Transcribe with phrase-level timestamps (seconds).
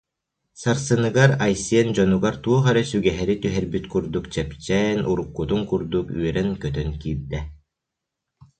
[0.61, 7.39] Сарсыныгар Айсен дьонугар туох эрэ сүгэһэри түһэрбит курдук чэпчээн, уруккутун курдук үөрэн-көтөн киирдэ